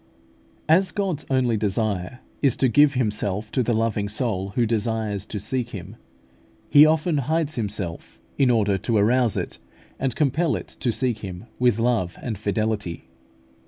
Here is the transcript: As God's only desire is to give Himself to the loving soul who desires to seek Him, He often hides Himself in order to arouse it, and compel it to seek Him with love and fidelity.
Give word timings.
As 0.67 0.89
God's 0.91 1.27
only 1.29 1.57
desire 1.57 2.21
is 2.41 2.57
to 2.57 2.67
give 2.67 2.95
Himself 2.95 3.51
to 3.51 3.61
the 3.61 3.75
loving 3.75 4.09
soul 4.09 4.49
who 4.55 4.65
desires 4.65 5.27
to 5.27 5.39
seek 5.39 5.69
Him, 5.69 5.95
He 6.71 6.87
often 6.87 7.17
hides 7.19 7.53
Himself 7.53 8.17
in 8.35 8.49
order 8.49 8.79
to 8.79 8.97
arouse 8.97 9.37
it, 9.37 9.59
and 9.99 10.15
compel 10.15 10.55
it 10.55 10.69
to 10.79 10.91
seek 10.91 11.19
Him 11.19 11.45
with 11.59 11.77
love 11.77 12.17
and 12.19 12.35
fidelity. 12.35 13.09